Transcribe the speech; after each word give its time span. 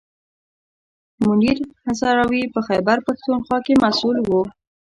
منیر 1.25 1.57
هزاروي 1.85 2.43
په 2.53 2.59
خیبر 2.67 2.97
پښتونخوا 3.07 3.57
کې 3.65 3.73
مسوول 3.83 4.17
و. 4.25 4.31